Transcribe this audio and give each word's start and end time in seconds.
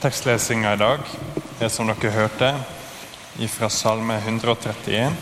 Tekstlesinga 0.00 0.72
i 0.74 0.76
dag 0.80 1.00
er 1.60 1.68
som 1.68 1.90
dere 1.90 2.10
hørte 2.14 2.46
fra 3.52 3.68
Salme 3.68 4.14
131. 4.16 5.12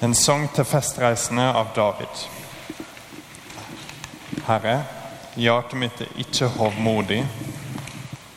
En 0.00 0.14
sang 0.16 0.46
til 0.56 0.64
festreisende 0.64 1.44
av 1.44 1.74
David. 1.76 2.22
Herre, 4.46 4.78
hjertet 5.36 5.76
mitt 5.82 6.00
er 6.00 6.16
ikke 6.24 6.48
hovmodig, 6.56 7.20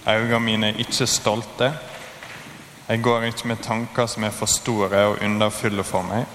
øynene 0.03 0.43
mine 0.43 0.73
er 0.73 0.83
ikke 0.83 1.07
stolte. 1.07 1.71
Jeg 2.89 3.01
går 3.01 3.31
ikke 3.31 3.55
med 3.55 3.63
tanker 3.63 4.05
som 4.05 4.27
er 4.27 4.35
for 4.35 4.51
store 4.51 5.05
og 5.13 5.23
underfulle 5.23 5.87
for 5.87 6.03
meg. 6.11 6.27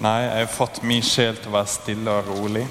Nei, 0.00 0.22
jeg 0.24 0.46
har 0.46 0.52
fått 0.56 0.80
min 0.80 1.04
sjel 1.04 1.36
til 1.36 1.52
å 1.52 1.58
være 1.60 1.74
stille 1.76 2.20
og 2.22 2.36
rolig, 2.38 2.68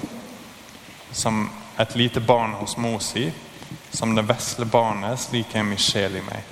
som 1.12 1.44
et 1.78 1.94
lite 1.94 2.20
barn 2.20 2.58
hos 2.58 2.74
mor 2.74 2.98
si 2.98 3.30
som 3.96 4.12
det 4.14 4.26
vesle 4.28 4.66
barnet, 4.68 5.20
slik 5.20 5.54
er 5.56 5.64
min 5.64 5.80
sjel 5.80 6.18
i 6.18 6.24
meg. 6.26 6.50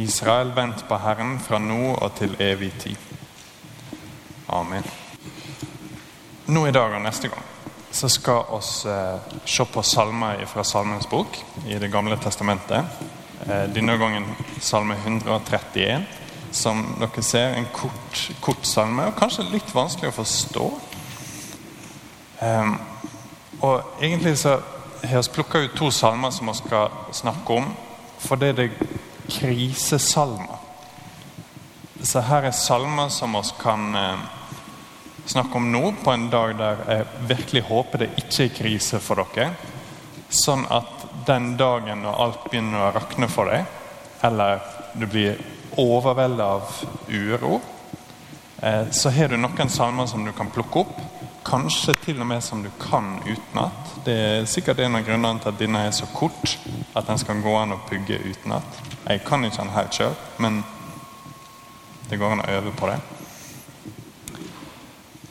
Israel, 0.00 0.54
vent 0.56 0.86
på 0.88 0.96
Herren 1.00 1.34
fra 1.40 1.58
nå 1.60 1.90
og 1.92 2.14
til 2.16 2.32
evig 2.40 2.70
tid. 2.80 3.10
Amen. 4.48 4.86
Nå 6.48 6.62
i 6.68 6.72
dag 6.72 6.96
og 6.96 7.04
neste 7.04 7.28
gang 7.28 7.44
så 7.96 8.08
skal 8.12 8.42
vi 8.50 8.90
eh, 8.92 9.36
se 9.48 9.64
på 9.72 9.82
salmer 9.82 10.42
fra 10.48 10.64
Salmens 10.64 11.06
bok 11.08 11.36
i 11.66 11.78
Det 11.80 11.88
gamle 11.92 12.16
testamentet. 12.20 12.84
Eh, 13.46 13.64
denne 13.72 13.96
gangen 13.96 14.26
salme 14.60 14.96
131, 14.96 16.04
som 16.52 16.82
dere 17.00 17.24
ser 17.24 17.56
en 17.56 17.68
kort, 17.72 18.30
kort 18.40 18.68
salme, 18.68 19.08
og 19.08 19.16
kanskje 19.16 19.48
litt 19.48 19.74
vanskelig 19.74 20.12
å 20.12 20.16
forstå. 20.16 20.70
Eh, 22.44 22.72
og 23.60 24.00
egentlig 24.00 24.36
så 24.44 24.58
har 25.02 25.22
vi 25.22 25.34
plukka 25.34 25.58
ut 25.58 25.74
to 25.76 25.90
salmer 25.90 26.30
som 26.30 26.46
vi 26.46 26.54
skal 26.54 26.88
snakke 27.12 27.52
om. 27.52 27.68
For 28.18 28.36
det 28.36 28.48
er 28.48 28.58
det 28.60 28.88
krisesalmer. 29.28 30.62
Så 32.02 32.20
her 32.20 32.48
er 32.48 32.54
salmer 32.54 33.08
som 33.08 33.34
vi 33.36 33.42
kan 33.60 33.94
eh, 33.94 34.26
snakke 35.26 35.58
om 35.58 35.70
nå, 35.72 35.94
på 36.04 36.12
en 36.12 36.28
dag 36.30 36.54
der 36.58 36.84
jeg 36.88 37.06
virkelig 37.28 37.62
håper 37.70 38.04
det 38.04 38.12
ikke 38.22 38.44
er 38.44 38.54
krise 38.60 39.00
for 39.02 39.22
dere. 39.22 39.50
Sånn 40.28 40.66
at 40.70 41.06
den 41.26 41.54
dagen 41.58 42.04
når 42.04 42.22
alt 42.22 42.46
begynner 42.50 42.86
å 42.86 42.92
rakne 42.94 43.28
for 43.30 43.50
deg, 43.50 43.66
eller 44.26 44.62
du 44.94 45.06
blir 45.10 45.40
overveldet 45.78 46.46
av 46.46 46.78
uro, 47.08 47.60
eh, 48.62 48.86
så 48.90 49.10
har 49.10 49.32
du 49.32 49.36
noen 49.40 49.70
salmer 49.72 50.06
som 50.10 50.24
du 50.24 50.32
kan 50.36 50.50
plukke 50.52 50.84
opp 50.84 51.05
Kanskje 51.46 51.94
til 52.02 52.20
og 52.20 52.26
med 52.26 52.42
som 52.42 52.62
du 52.62 52.70
kan 52.80 53.20
utenat. 53.22 53.92
Det 54.04 54.14
er 54.14 54.48
sikkert 54.50 54.80
en 54.82 54.98
av 54.98 55.04
grunnene 55.06 55.38
til 55.38 55.52
at 55.52 55.60
denne 55.60 55.84
er 55.86 55.92
så 55.94 56.08
kort 56.10 56.56
at 56.96 57.06
den 57.06 57.20
skal 57.22 57.42
gå 57.44 57.52
an 57.54 57.76
å 57.76 57.82
pugge 57.86 58.18
utenat. 58.18 58.80
Jeg 59.06 59.22
kan 59.26 59.44
ikke 59.46 59.62
den 59.62 59.76
helt 59.76 59.94
sjøl, 59.94 60.16
men 60.42 60.64
det 62.10 62.18
går 62.18 62.34
an 62.34 62.42
å 62.42 62.50
øve 62.58 62.72
på 62.74 62.90
det. 62.90 62.98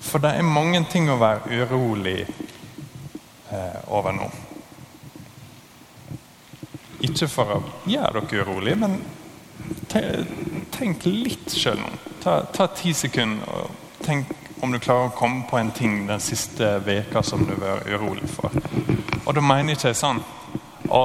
For 0.06 0.24
det 0.24 0.32
er 0.38 0.48
mange 0.48 0.86
ting 0.88 1.10
å 1.12 1.20
være 1.20 1.52
urolig 1.66 2.22
eh, 2.24 3.80
over 3.92 4.16
nå. 4.16 4.30
Ikke 7.04 7.28
for 7.28 7.58
å 7.58 7.60
gjøre 7.92 8.24
dere 8.24 8.48
urolige, 8.48 8.80
men 8.80 8.96
tenk 10.72 11.04
litt 11.10 11.52
sjøl 11.52 11.82
nå. 11.84 11.92
Ta, 12.24 12.40
ta 12.56 12.72
ti 12.72 12.96
sekunder 12.96 13.52
og 13.60 14.00
tenk 14.06 14.32
om 14.62 14.72
du 14.72 14.80
klarer 14.80 15.10
å 15.10 15.16
komme 15.18 15.44
på 15.50 15.58
en 15.58 15.72
ting 15.72 16.06
den 16.08 16.20
siste 16.24 16.78
veka 16.80 17.24
som 17.24 17.46
du 17.46 17.56
var 17.60 17.84
urolig 17.88 18.30
for. 18.30 18.52
Og 19.26 19.34
da 19.36 19.42
mener 19.42 19.74
jeg 19.74 19.80
ikke 19.80 19.94
sånn 19.98 20.22
å, 20.88 21.02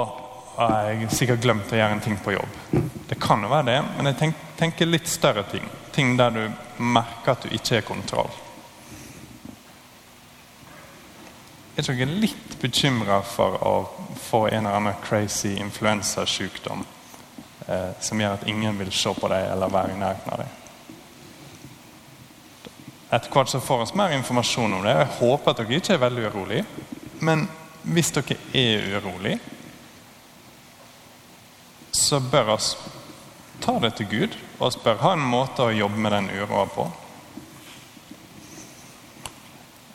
jeg 0.59 1.01
har 1.01 1.15
sikkert 1.15 1.43
glemt 1.43 1.73
å 1.73 1.81
gjøre 1.81 1.97
en 1.97 2.05
ting 2.05 2.19
på 2.23 2.37
jobb. 2.37 2.61
Det 3.09 3.19
kan 3.21 3.43
jo 3.43 3.51
være 3.51 3.69
det, 3.73 3.81
men 3.97 4.11
jeg 4.11 4.19
tenk, 4.21 4.45
tenker 4.61 4.91
litt 4.91 5.09
større 5.11 5.43
ting. 5.51 5.67
Ting 5.91 6.15
der 6.19 6.31
du 6.31 6.45
merker 6.79 7.35
at 7.35 7.45
du 7.45 7.55
ikke 7.57 7.81
har 7.81 7.89
kontroll. 7.89 8.31
Er 11.75 11.83
ikke 11.83 11.97
dere 11.97 12.21
litt 12.23 12.57
bekymra 12.61 13.23
for 13.25 13.57
å 13.65 13.75
få 14.21 14.47
en 14.51 14.67
eller 14.67 14.77
annen 14.77 15.03
crazy 15.05 15.55
influensasykdom 15.57 16.85
eh, 17.67 17.93
som 18.05 18.21
gjør 18.21 18.37
at 18.37 18.49
ingen 18.53 18.79
vil 18.79 18.93
se 18.93 19.15
på 19.17 19.31
deg 19.33 19.49
eller 19.49 19.73
være 19.73 19.95
i 19.95 20.01
nærheten 20.03 20.35
av 20.35 20.43
deg? 20.43 20.60
Etter 23.11 23.31
hvert 23.35 23.51
så 23.51 23.61
får 23.61 23.87
vi 23.87 23.99
mer 23.99 24.13
informasjon 24.15 24.73
om 24.73 24.85
det. 24.87 24.93
Jeg 24.95 25.15
håper 25.19 25.51
at 25.51 25.63
dere 25.63 25.79
ikke 25.81 25.97
er 25.97 26.05
veldig 26.05 26.27
urolig. 26.31 26.61
Men 27.27 27.49
hvis 27.83 28.13
dere 28.15 28.37
er 28.55 28.87
urolig, 28.95 29.39
så 31.91 32.21
bør 32.21 32.53
vi 32.53 32.59
ta 33.61 33.79
det 33.83 33.97
til 33.99 34.11
Gud. 34.13 34.37
Og 34.59 34.77
vi 34.77 34.85
bør 34.85 35.03
ha 35.03 35.15
en 35.17 35.27
måte 35.33 35.67
å 35.67 35.75
jobbe 35.75 35.99
med 35.99 36.15
den 36.15 36.31
uroa 36.39 36.69
på. 36.71 36.87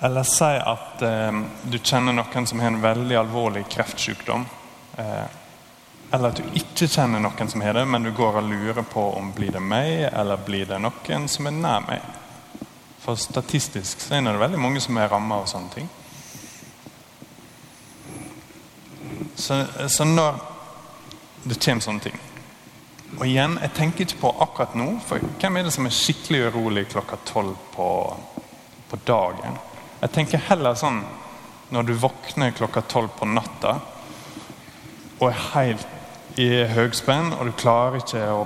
Eller 0.03 0.27
si 0.27 0.51
at 0.59 1.01
eh, 1.07 1.39
du 1.63 1.79
kjenner 1.79 2.13
noen 2.13 2.47
som 2.47 2.59
har 2.59 2.73
en 2.73 2.83
veldig 2.83 3.15
alvorlig 3.15 3.63
kreftsykdom. 3.71 4.43
Eh, 4.99 5.25
eller 6.11 6.29
at 6.29 6.43
du 6.43 6.59
ikke 6.59 6.87
kjenner 6.91 7.23
noen 7.23 7.49
som 7.49 7.63
har 7.63 7.79
det, 7.79 7.85
men 7.89 8.03
du 8.03 8.11
går 8.13 8.41
og 8.41 8.51
lurer 8.51 8.83
på 8.91 9.07
om 9.15 9.31
blir 9.35 9.55
det 9.55 9.63
meg 9.63 10.09
eller 10.11 10.43
blir 10.45 10.67
det 10.69 10.83
noen 10.83 11.29
som 11.31 11.47
er 11.47 11.55
nær 11.57 11.87
meg. 11.87 12.03
For 13.05 13.19
statistisk 13.21 14.01
så 14.01 14.17
er 14.17 14.25
det 14.25 14.39
veldig 14.41 14.59
mange 14.59 14.81
som 14.81 14.97
er 14.97 15.11
ramma 15.11 15.43
av 15.43 15.49
sånne 15.49 15.73
ting. 15.75 15.89
Så, 19.35 19.59
så, 19.91 20.07
når 20.07 20.39
det 21.43 21.57
kommer 21.59 21.83
sånne 21.83 22.01
ting 22.05 22.15
Og 23.17 23.25
igjen, 23.27 23.57
jeg 23.61 23.73
tenker 23.75 24.05
ikke 24.05 24.21
på 24.21 24.31
akkurat 24.45 24.77
nå. 24.79 24.87
For 25.05 25.21
hvem 25.41 25.59
er 25.59 25.67
det 25.67 25.73
som 25.75 25.85
er 25.85 25.93
skikkelig 25.93 26.47
urolig 26.49 26.85
klokka 26.93 27.19
tolv 27.27 27.53
på, 27.75 27.89
på, 28.89 28.99
dagen? 29.05 29.59
Jeg 30.01 30.13
tenker 30.15 30.47
heller 30.49 30.79
sånn 30.79 31.03
når 31.75 31.87
du 31.87 31.93
våkner 31.99 32.55
klokka 32.57 32.81
tolv 32.89 33.13
på 33.19 33.27
natta 33.29 33.77
og 35.19 35.29
er 35.29 35.45
helt 35.53 36.39
i 36.41 36.49
høgspenn, 36.67 37.31
og 37.37 37.47
du 37.47 37.53
klarer 37.55 38.01
ikke 38.01 38.23
å 38.27 38.41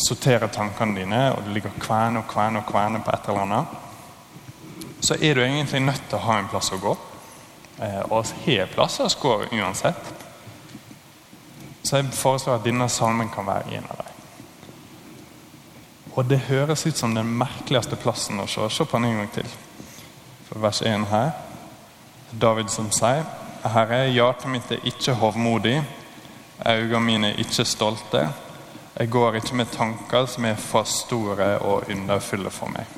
sortere 0.00 0.48
tankene 0.52 1.00
dine, 1.00 1.22
og 1.34 1.44
du 1.44 1.52
ligger 1.54 1.74
kven 1.80 2.20
og 2.20 2.26
kven 2.30 2.60
og 2.60 2.66
kven 2.68 3.00
på 3.02 3.12
et 3.14 3.28
eller 3.28 3.44
annet, 3.46 3.76
så 5.00 5.16
er 5.20 5.34
du 5.34 5.42
egentlig 5.44 5.80
nødt 5.84 6.08
til 6.08 6.18
å 6.18 6.24
ha 6.26 6.38
en 6.40 6.48
plass 6.50 6.72
å 6.72 6.80
gå. 6.82 6.96
Eh, 7.78 8.02
og 8.08 8.30
har 8.46 8.70
plasser 8.72 9.06
å 9.06 9.20
gå 9.20 9.34
uansett. 9.58 10.12
Så 11.82 12.00
jeg 12.00 12.12
foreslår 12.16 12.58
at 12.58 12.64
denne 12.64 12.88
salmen 12.90 13.28
kan 13.30 13.46
være 13.46 13.76
en 13.76 13.90
av 13.90 14.00
dem. 14.00 14.12
Og 16.16 16.24
det 16.24 16.46
høres 16.48 16.86
ut 16.86 16.96
som 16.96 17.14
den 17.14 17.28
merkeligste 17.38 17.98
plassen 18.00 18.40
å 18.40 18.46
se. 18.48 18.64
Se 18.72 18.86
på 18.88 18.98
den 18.98 19.10
en 19.10 19.20
gang 19.20 19.32
til. 19.34 19.50
For 20.48 20.62
vers 20.64 20.80
1 20.82 21.04
her. 21.12 21.34
David 22.32 22.72
som 22.72 22.88
sier 22.92 23.24
Herre, 23.66 24.06
hjertet 24.14 24.50
mitt 24.50 24.70
er 24.70 24.84
ikke 24.86 25.16
hovmodig, 25.18 25.80
øynene 26.62 27.00
mine 27.02 27.30
er 27.32 27.40
ikke 27.42 27.64
stolte. 27.66 28.28
Jeg 28.98 29.10
går 29.10 29.36
ikke 29.36 29.56
med 29.58 29.68
tanker 29.68 30.24
som 30.26 30.44
er 30.48 30.54
for 30.56 30.88
store 30.88 31.58
og 31.60 31.90
underfulle 31.92 32.48
for 32.48 32.72
meg. 32.72 32.88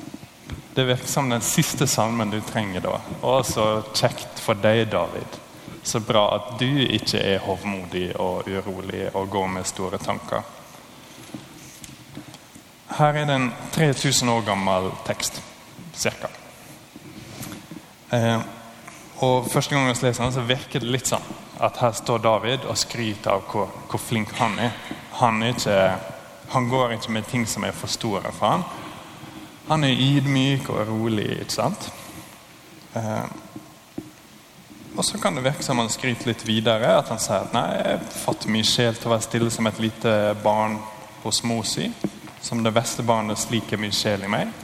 Det 0.71 0.85
virker 0.87 1.07
som 1.11 1.27
den 1.27 1.41
siste 1.43 1.87
salmen 1.91 2.31
du 2.31 2.37
trenger 2.39 2.85
da. 2.85 2.93
Å, 3.19 3.33
så 3.43 3.65
kjekt 3.91 4.39
for 4.39 4.55
deg, 4.55 4.85
David. 4.93 5.35
Så 5.83 5.99
bra 5.99 6.21
at 6.37 6.53
du 6.61 6.69
ikke 6.85 7.19
er 7.19 7.43
hovmodig 7.43 8.13
og 8.15 8.47
urolig 8.47 9.09
og 9.11 9.27
går 9.33 9.49
med 9.57 9.67
store 9.67 9.99
tanker. 9.99 10.47
Her 12.95 13.19
er 13.19 13.27
det 13.27 13.35
en 13.35 13.51
3000 13.75 14.31
år 14.31 14.47
gammel 14.47 14.87
tekst, 15.07 15.41
cirka. 15.99 16.31
Eh, 18.15 18.39
og 19.19 19.51
Første 19.51 19.75
gang 19.75 19.91
jeg 19.91 19.99
leser 19.99 20.23
den, 20.23 20.37
så 20.37 20.47
virker 20.47 20.79
det 20.79 20.95
litt 20.95 21.11
sånn 21.11 21.27
at 21.59 21.83
her 21.83 21.91
står 21.91 22.23
David 22.23 22.71
og 22.71 22.79
skryter 22.79 23.35
av 23.35 23.43
hvor, 23.51 23.67
hvor 23.91 23.99
flink 23.99 24.31
han 24.39 24.55
er 24.63 24.71
han, 25.19 25.43
ikke, 25.43 25.79
han 26.49 26.69
går 26.69 26.95
ikke 26.95 27.11
med 27.11 27.27
ting 27.27 27.47
som 27.47 27.65
er 27.67 27.75
for 27.75 27.91
store 27.91 28.31
for 28.31 28.55
ham. 28.55 28.63
Han 29.69 29.83
er 29.83 29.99
ydmyk 30.01 30.69
og 30.73 30.87
rolig. 30.87 31.29
ikke 31.41 31.53
sant? 31.53 31.89
Eh, 32.95 33.25
og 34.95 35.05
så 35.05 35.19
kan 35.21 35.35
det 35.35 35.43
virke 35.45 35.63
som 35.63 35.79
han 35.79 35.91
skryter 35.91 36.31
litt 36.31 36.45
videre. 36.47 36.95
At 36.97 37.11
han 37.11 37.19
sier 37.21 37.45
at 37.45 37.53
nei, 37.55 37.67
jeg 37.77 38.07
fått 38.23 38.47
min 38.51 38.65
sjel 38.65 38.97
til 38.97 39.11
å 39.11 39.13
være 39.13 39.27
stille 39.27 39.51
som 39.53 39.67
et 39.69 39.81
lite 39.83 40.15
barn 40.43 40.79
hos 41.23 41.43
mor 41.43 41.67
si. 41.67 41.91
Som 42.41 42.63
det 42.63 42.73
beste 42.75 43.03
barnet 43.03 43.39
slik 43.39 43.73
er 43.73 43.81
min 43.81 43.95
sjel 43.95 44.23
i 44.25 44.31
meg. 44.31 44.55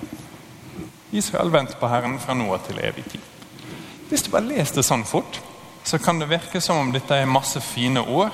Israel 1.16 1.52
venter 1.54 1.80
på 1.80 1.88
Herren 1.92 2.18
fra 2.20 2.36
nå 2.36 2.50
til 2.66 2.82
evig 2.84 3.06
tid. 3.12 3.32
Hvis 4.10 4.26
du 4.26 4.32
bare 4.34 4.48
leser 4.48 4.80
det 4.80 4.88
sånn 4.88 5.06
fort, 5.08 5.40
så 5.86 6.00
kan 6.02 6.20
det 6.20 6.32
virke 6.32 6.62
som 6.62 6.82
om 6.82 6.92
dette 6.94 7.16
er 7.16 7.30
masse 7.30 7.62
fine 7.62 8.02
ord 8.02 8.34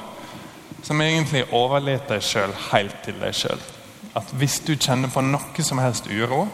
som 0.81 1.01
egentlig 1.01 1.45
overlater 1.53 2.17
deg 2.17 2.25
sjøl 2.25 2.53
helt 2.71 2.97
til 3.05 3.19
deg 3.21 3.35
sjøl. 3.37 3.61
At 4.17 4.31
hvis 4.35 4.59
du 4.65 4.73
kjenner 4.75 5.11
på 5.13 5.23
noe 5.23 5.63
som 5.63 5.79
helst 5.79 6.09
uro, 6.09 6.47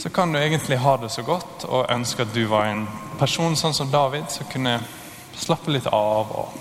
så 0.00 0.08
kan 0.08 0.32
du 0.32 0.38
egentlig 0.38 0.78
ha 0.80 0.96
det 0.96 1.10
så 1.12 1.22
godt 1.22 1.64
og 1.68 1.90
ønske 1.92 2.22
at 2.22 2.34
du 2.34 2.46
var 2.48 2.70
en 2.70 2.86
person 3.18 3.56
sånn 3.56 3.74
som 3.76 3.90
David, 3.92 4.30
som 4.32 4.48
kunne 4.48 4.78
slappe 5.36 5.72
litt 5.72 5.88
av 5.92 6.34
og 6.42 6.58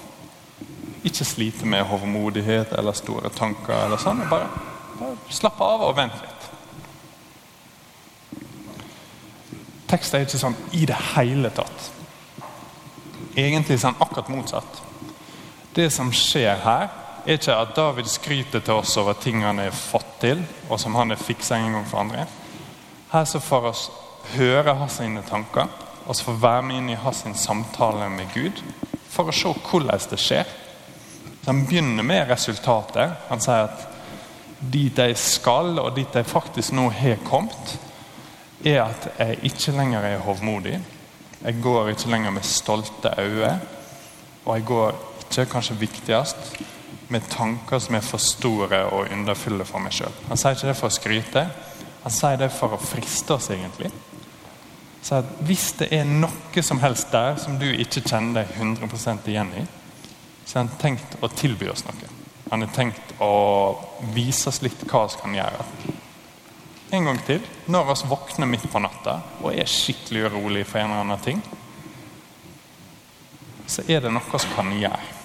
Ikke 1.08 1.24
slite 1.24 1.64
med 1.66 1.86
hovmodighet 1.88 2.74
eller 2.76 2.92
store 2.92 3.30
tanker. 3.32 3.86
eller 3.86 3.98
sånn. 3.98 4.20
Bare, 4.30 4.50
bare 5.00 5.16
slappe 5.32 5.64
av 5.64 5.86
og 5.88 5.96
vente 5.96 6.20
litt. 6.20 6.50
Teksten 9.88 10.20
er 10.20 10.28
ikke 10.28 10.42
sånn 10.42 10.58
i 10.76 10.84
det 10.86 10.98
hele 11.14 11.50
tatt. 11.56 11.88
Egentlig 13.40 13.80
sånn 13.80 13.96
akkurat 13.96 14.28
motsatt. 14.28 14.82
Det 15.76 15.90
som 15.94 16.12
skjer 16.14 16.58
her, 16.64 16.90
er 17.26 17.38
ikke 17.38 17.56
at 17.56 17.76
David 17.76 18.08
skryter 18.10 18.64
til 18.64 18.80
oss 18.80 18.96
over 18.98 19.18
ting 19.22 19.44
han 19.44 19.60
har 19.62 19.76
fått 19.76 20.16
til, 20.22 20.42
og 20.70 20.80
som 20.82 20.96
han 20.98 21.14
har 21.14 21.22
fiksa 21.22 21.60
en 21.60 21.76
gang 21.78 21.88
for 21.88 22.02
andre. 22.02 22.26
Her 23.12 23.26
så 23.26 23.42
får 23.44 23.68
oss 23.70 23.84
høre 24.36 24.76
hans 24.80 25.00
sine 25.00 25.22
tanker, 25.28 25.70
og 26.06 26.16
så 26.16 26.30
får 26.30 26.42
være 26.42 26.66
med 26.66 26.78
inn 26.80 26.90
i 26.94 26.98
hans 27.00 27.24
samtale 27.42 28.10
med 28.10 28.32
Gud 28.34 28.64
for 29.10 29.30
å 29.30 29.36
se 29.36 29.52
hvordan 29.54 30.10
det 30.10 30.20
skjer. 30.22 30.50
Så 31.44 31.52
Han 31.52 31.66
begynner 31.66 32.04
med 32.04 32.30
resultatet. 32.30 33.14
Han 33.30 33.42
sier 33.42 33.70
at 33.70 33.86
dit 34.60 34.98
jeg 34.98 35.18
skal, 35.18 35.78
og 35.80 35.96
dit 35.96 36.16
jeg 36.16 36.28
faktisk 36.28 36.74
nå 36.76 36.90
har 36.92 37.22
kommet, 37.26 37.78
er 38.66 38.84
at 38.84 39.08
jeg 39.18 39.40
ikke 39.52 39.72
lenger 39.78 40.04
er 40.04 40.26
hovmodig. 40.26 40.80
Jeg 41.40 41.62
går 41.64 41.94
ikke 41.94 42.12
lenger 42.12 42.34
med 42.36 42.44
stolte 42.44 43.14
øyne. 43.18 43.60
Og 44.46 44.56
jeg 44.58 44.66
går 44.66 44.96
ikke, 45.30 45.48
kanskje 45.54 45.80
viktigst, 45.80 46.60
med 47.10 47.26
tanker 47.30 47.80
som 47.82 47.96
er 47.98 48.06
for 48.06 48.22
store 48.22 48.84
og 48.92 49.10
underfulle 49.14 49.66
for 49.66 49.82
meg 49.82 49.96
sjøl. 49.96 50.14
Han 50.30 50.38
sier 50.38 50.58
ikke 50.58 50.70
det 50.70 50.78
for 50.78 50.90
å 50.90 50.98
skryte, 50.98 51.46
han 52.04 52.14
sier 52.14 52.38
det 52.40 52.52
for 52.54 52.76
å 52.76 52.82
friste 52.82 53.36
oss, 53.36 53.50
egentlig. 53.54 53.92
Så 55.02 55.24
Hvis 55.48 55.72
det 55.80 55.90
er 55.96 56.06
noe 56.06 56.64
som 56.64 56.80
helst 56.84 57.12
der 57.12 57.38
som 57.40 57.58
du 57.60 57.68
ikke 57.72 58.04
kjenner 58.04 58.44
deg 58.44 58.56
100 58.60 59.30
igjen 59.32 59.54
i, 59.58 59.66
så 60.46 60.60
har 60.60 60.66
han 60.66 60.80
tenkt 60.82 61.18
å 61.22 61.30
tilby 61.30 61.70
oss 61.70 61.86
noe. 61.86 62.10
Han 62.50 62.66
har 62.66 62.74
tenkt 62.74 63.14
å 63.22 63.78
vise 64.16 64.50
oss 64.50 64.62
litt 64.66 64.82
hva 64.90 65.06
vi 65.06 65.20
kan 65.22 65.36
gjøre. 65.38 65.66
En 66.98 67.06
gang 67.06 67.20
til, 67.26 67.44
når 67.70 67.92
vi 67.92 68.10
våkner 68.10 68.50
midt 68.50 68.66
på 68.72 68.82
natta 68.82 69.20
og 69.44 69.54
er 69.54 69.70
skikkelig 69.70 70.26
urolig 70.26 70.66
for 70.66 70.82
en 70.82 70.90
eller 70.90 71.06
annen 71.06 71.22
ting, 71.22 71.44
så 73.70 73.86
er 73.86 74.02
det 74.02 74.14
noe 74.14 74.26
vi 74.26 74.54
kan 74.56 74.74
gjøre. 74.74 75.19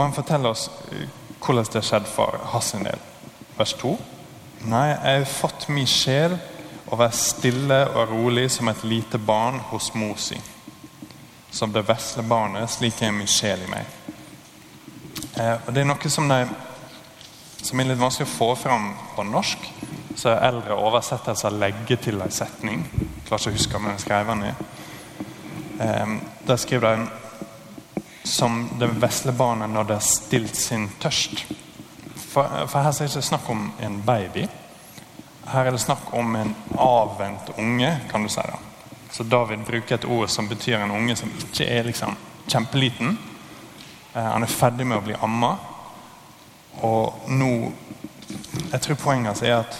Og 0.00 0.06
han 0.06 0.14
forteller 0.16 0.48
oss 0.48 0.70
eh, 0.92 1.08
hvordan 1.44 1.66
det 1.68 1.76
har 1.76 1.84
skjedd 1.84 2.06
for 2.08 2.36
hans 2.54 2.70
del. 2.72 3.02
Vers 3.58 3.74
2. 3.76 3.90
Nei, 4.72 4.86
jeg 4.94 5.18
har 5.18 5.26
fått 5.28 5.66
min 5.68 5.88
sjel 5.88 6.38
å 6.88 6.96
være 6.96 7.18
stille 7.20 7.76
og 7.90 8.14
rolig 8.14 8.46
som 8.48 8.70
et 8.72 8.80
lite 8.88 9.20
barn 9.20 9.60
hos 9.68 9.90
mor 9.92 10.16
si. 10.16 10.40
Som 11.52 11.74
det 11.76 11.84
vesle 11.84 12.24
barnet, 12.24 12.72
slik 12.72 13.02
er 13.04 13.12
min 13.12 13.28
sjel 13.28 13.66
i 13.66 13.68
meg. 13.68 13.92
Eh, 15.36 15.56
og 15.66 15.68
Det 15.68 15.84
er 15.84 15.92
noe 15.92 16.16
som 16.16 16.32
de 16.32 16.40
som 17.60 17.80
er 17.80 17.90
litt 17.92 18.00
vanskelig 18.00 18.24
å 18.24 18.36
få 18.38 18.50
fram 18.56 18.94
på 19.18 19.28
norsk. 19.28 19.70
Så 20.16 20.32
eldre 20.32 20.80
oversettelser 20.80 21.60
legger 21.60 22.00
til 22.08 22.24
en 22.24 22.32
setning. 22.32 22.86
Klarer 23.28 23.50
ikke 23.50 23.52
å 23.52 23.58
huske 23.60 23.76
om 23.76 23.92
jeg 23.92 24.06
skrev 24.06 24.32
den 24.32 24.46
ned. 24.48 24.68
Eh, 25.84 26.20
der 26.48 26.64
skriver 26.64 26.96
de 26.96 27.20
som 28.30 28.68
det 28.78 28.86
vesle 29.02 29.32
barnet 29.32 29.70
når 29.70 29.84
det 29.84 29.98
har 29.98 30.06
stilt 30.06 30.56
sin 30.56 30.88
tørst. 31.02 31.44
For, 32.30 32.46
for 32.70 32.78
her 32.78 32.90
er 32.92 32.98
det 32.98 33.10
ikke 33.10 33.26
snakk 33.26 33.48
om 33.50 33.64
en 33.82 34.00
baby. 34.06 34.46
Her 35.50 35.66
er 35.66 35.74
det 35.74 35.82
snakk 35.82 36.12
om 36.14 36.36
en 36.38 36.54
avvent 36.78 37.50
unge, 37.58 37.90
kan 38.10 38.22
du 38.22 38.30
si. 38.30 38.40
det. 38.40 38.58
Så 39.10 39.26
David 39.26 39.66
bruker 39.66 39.94
et 39.94 40.04
ord 40.04 40.30
som 40.30 40.48
betyr 40.48 40.78
en 40.78 40.94
unge 40.94 41.16
som 41.16 41.32
ikke 41.42 41.66
er 41.66 41.88
liksom 41.88 42.14
kjempeliten. 42.46 43.18
Eh, 44.14 44.22
han 44.22 44.42
er 44.42 44.52
ferdig 44.52 44.86
med 44.86 45.00
å 45.00 45.04
bli 45.08 45.18
amma. 45.22 45.56
Og 46.86 47.26
nå 47.28 47.72
Jeg 48.70 48.80
tror 48.80 48.96
poenget 48.96 49.42
er 49.42 49.56
at 49.56 49.76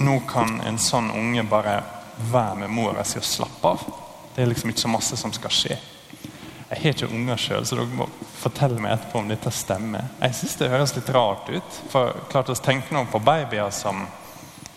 nå 0.00 0.14
kan 0.28 0.60
en 0.64 0.78
sånn 0.80 1.10
unge 1.12 1.42
bare 1.44 1.82
være 2.32 2.62
med 2.62 2.72
mora 2.72 3.04
si 3.04 3.18
og 3.20 3.26
slappe 3.28 3.68
av. 3.68 3.82
Det 4.34 4.42
er 4.42 4.48
liksom 4.48 4.72
ikke 4.72 4.80
så 4.80 4.88
masse 4.88 5.16
som 5.20 5.32
skal 5.36 5.52
skje. 5.52 5.76
Jeg 6.72 6.80
har 6.80 6.94
ikke 6.94 7.12
unger 7.12 7.36
sjøl, 7.36 7.66
så 7.68 7.76
dere 7.76 7.98
må 7.98 8.06
fortelle 8.40 8.80
meg 8.80 8.94
etterpå 8.94 9.20
om 9.20 9.26
dette 9.28 9.50
stemmer. 9.52 10.06
Jeg 10.22 10.36
syns 10.38 10.54
det 10.56 10.70
høres 10.72 10.94
litt 10.96 11.10
rart 11.12 11.50
ut. 11.52 11.80
For 11.92 12.22
klart 12.32 12.48
oss 12.48 12.64
tenker 12.64 12.96
nå 12.96 13.02
på 13.12 13.20
babyer 13.20 13.68
som 13.76 14.00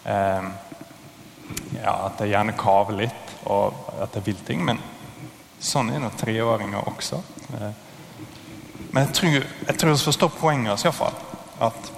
eh, 0.03 0.49
ja, 1.77 1.93
At 1.93 2.19
de 2.19 2.27
gjerne 2.33 2.57
kaver 2.59 2.99
litt, 2.99 3.31
og 3.47 3.95
at 4.03 4.11
det 4.11 4.25
vil 4.25 4.41
ting. 4.43 4.65
Men 4.67 4.81
sånn 5.55 5.93
er 5.93 6.03
nå 6.03 6.11
treåringer 6.19 6.91
også. 6.91 7.21
Eh, 7.55 7.79
men 8.89 8.99
jeg 9.05 9.15
tror, 9.21 9.39
jeg 9.39 9.77
tror 9.79 9.93
vi 9.93 10.03
forstår 10.09 10.35
poenget 10.35 10.73
hans 10.73 10.85
iallfall. 10.89 11.15
At 11.63 11.91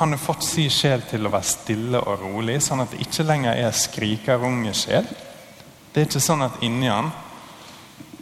han 0.00 0.16
har 0.16 0.22
fått 0.22 0.48
si 0.48 0.66
sjel 0.70 1.06
til 1.06 1.30
å 1.30 1.32
være 1.36 1.46
stille 1.46 2.02
og 2.02 2.26
rolig, 2.26 2.58
sånn 2.62 2.82
at 2.82 2.90
det 2.90 3.06
ikke 3.06 3.26
lenger 3.30 3.54
er 3.54 3.80
skrikerungesjel. 3.86 5.06
Det 5.94 6.02
er 6.02 6.10
ikke 6.10 6.26
sånn 6.26 6.42
at 6.50 6.58
inni 6.66 6.90
han 6.90 7.14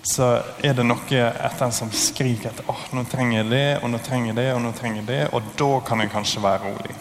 så 0.07 0.27
er 0.63 0.75
det 0.79 0.85
noe 0.87 1.03
etter 1.19 1.67
en 1.67 1.75
som 1.75 1.91
skriker 1.91 2.53
at 2.53 2.61
oh, 2.71 2.83
nå 2.95 3.03
trenger 3.11 3.41
jeg 3.41 3.51
det, 3.51 3.67
og 3.83 3.91
nå 3.91 3.99
trenger 4.07 4.31
jeg 4.31 4.39
det, 4.39 4.49
og 4.55 4.61
nå 4.63 4.71
trenger 4.77 5.01
jeg 5.03 5.09
det, 5.09 5.23
og 5.35 5.49
da 5.59 5.71
kan 5.89 6.03
jeg 6.03 6.13
kanskje 6.13 6.43
være 6.45 6.69
rolig. 6.69 6.95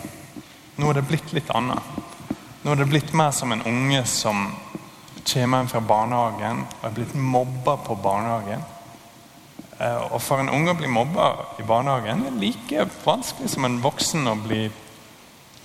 Nå 0.82 0.90
er 0.90 0.98
det 0.98 1.06
blitt 1.12 1.34
litt 1.36 1.52
annet. 1.54 2.00
Nå 2.64 2.74
er 2.74 2.82
det 2.82 2.90
blitt 2.90 3.14
mer 3.14 3.30
som 3.36 3.54
en 3.54 3.62
unge 3.70 4.02
som 4.10 4.48
kommer 5.26 5.62
inn 5.62 5.70
fra 5.70 5.82
barnehagen 5.86 6.64
og 6.66 6.88
er 6.88 6.96
blitt 6.98 7.14
mobba 7.14 7.78
på 7.86 7.98
barnehagen. 8.02 8.66
Eh, 9.78 10.02
og 10.10 10.18
for 10.24 10.42
en 10.42 10.50
unge 10.50 10.74
å 10.74 10.80
bli 10.80 10.90
mobba 10.90 11.30
i 11.62 11.68
barnehagen 11.68 12.26
er 12.26 12.42
like 12.42 12.88
vanskelig 13.06 13.54
som 13.54 13.68
en 13.70 13.82
voksen 13.84 14.32
å 14.32 14.38
bli 14.48 14.64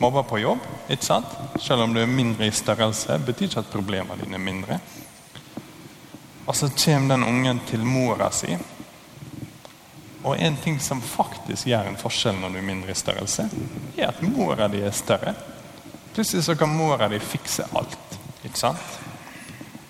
mobba 0.01 0.25
på 0.29 0.43
jobb. 0.45 0.65
ikke 0.89 1.09
sant? 1.09 1.33
Selv 1.61 1.89
om 1.89 1.95
du 1.97 2.03
er 2.03 2.11
mindre 2.21 2.49
i 2.49 2.53
størrelse, 2.53 3.17
betyr 3.25 3.49
ikke 3.49 3.65
at 3.65 3.73
problemene 3.73 4.21
dine 4.21 4.37
er 4.37 4.45
mindre. 4.45 4.81
Og 6.51 6.57
så 6.57 6.69
kommer 6.69 7.09
den 7.15 7.25
ungen 7.25 7.61
til 7.67 7.85
mora 7.87 8.27
si. 8.35 8.57
Og 10.23 10.39
en 10.39 10.57
ting 10.57 10.81
som 10.83 10.99
faktisk 11.03 11.69
gjør 11.71 11.87
en 11.87 11.99
forskjell 12.01 12.41
når 12.43 12.51
du 12.51 12.59
er 12.59 12.67
mindre 12.67 12.91
i 12.91 12.99
størrelse, 12.99 13.47
er 13.95 14.09
at 14.09 14.19
mora 14.27 14.67
di 14.69 14.81
er 14.83 14.91
større. 14.91 15.37
Plutselig 16.11 16.43
så 16.49 16.59
kan 16.59 16.75
mora 16.75 17.09
di 17.09 17.23
fikse 17.23 17.69
alt. 17.71 18.19
ikke 18.43 18.59
sant? 18.59 18.99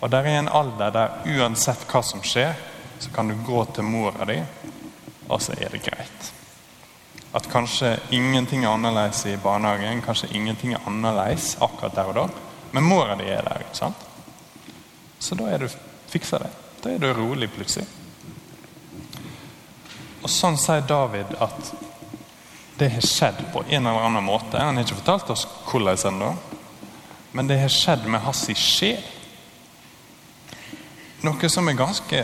Og 0.01 0.11
der 0.11 0.29
er 0.29 0.39
en 0.39 0.53
alder 0.53 0.93
der 0.93 1.19
uansett 1.33 1.89
hva 1.89 2.03
som 2.05 2.21
skjer, 2.21 2.53
så 3.01 3.09
kan 3.11 3.33
du 3.33 3.41
gå 3.47 3.65
til 3.65 3.89
mora 3.89 4.29
di, 4.29 4.43
og 5.29 5.41
så 5.41 5.56
er 5.56 5.73
det 5.73 5.84
greit. 5.89 6.32
At 7.32 7.49
kanskje 7.49 7.96
ingenting 8.11 8.65
er 8.65 8.75
annerledes 8.75 9.25
i 9.27 9.39
barnehagen, 9.41 10.05
kanskje 10.05 10.34
ingenting 10.37 10.77
er 10.77 10.84
annerledes 10.87 11.56
akkurat 11.61 11.96
der 11.96 12.13
og 12.13 12.19
da, 12.20 12.31
men 12.73 12.84
mora 12.84 13.17
di 13.17 13.32
er 13.32 13.49
der. 13.49 13.65
ikke 13.65 13.87
sant? 13.87 14.11
Så 15.19 15.34
da 15.34 15.49
er 15.49 15.58
du 15.58 15.69
fiksa 16.10 16.43
det. 16.43 16.50
Da 16.82 16.93
er 16.93 17.02
du 17.02 17.10
rolig 17.14 17.50
plutselig. 17.52 17.86
Og 20.20 20.29
Sånn 20.29 20.58
sier 20.60 20.84
David 20.84 21.32
at 21.40 21.72
det 22.81 22.90
har 22.94 23.05
skjedd 23.05 23.40
på 23.52 23.62
en 23.69 23.86
eller 23.86 24.06
annen 24.08 24.24
måte. 24.24 24.60
Han 24.60 24.76
har 24.76 24.86
ikke 24.86 25.00
fortalt 25.02 25.32
oss 25.34 25.46
hvordan 25.69 25.98
ennå, 26.12 26.31
men 27.36 27.48
det 27.48 27.60
har 27.60 27.72
skjedd 27.72 28.06
med 28.08 28.24
hans 28.24 28.46
sjel. 28.56 29.02
Noe 31.20 31.50
som 31.52 31.69
er 31.69 31.76
ganske 31.76 32.22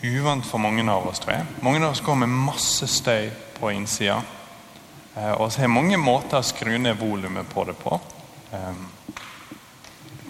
uvant 0.00 0.46
for 0.48 0.62
mange 0.62 0.84
av 0.88 1.08
oss, 1.08 1.20
tror 1.20 1.34
jeg. 1.36 1.48
Mange 1.60 1.84
av 1.84 1.92
oss 1.92 2.00
går 2.04 2.22
med 2.22 2.32
masse 2.32 2.88
støy 2.88 3.28
på 3.58 3.72
innsida. 3.76 4.22
Eh, 5.14 5.32
og 5.32 5.52
så 5.52 5.64
har 5.64 5.72
mange 5.72 5.98
måter 6.00 6.40
å 6.40 6.46
skru 6.46 6.72
ned 6.78 6.96
volumet 6.96 7.48
på 7.52 7.66
det 7.68 7.76
på. 7.76 8.00